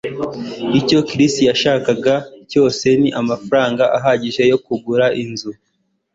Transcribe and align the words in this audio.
Icyo 0.79 0.99
Chris 1.09 1.33
yashakaga 1.49 2.15
rwose 2.43 2.87
ni 3.01 3.09
amafaranga 3.21 3.83
ahagije 3.97 4.41
yo 4.51 4.57
kugura 4.65 5.05
inzu 5.23 5.51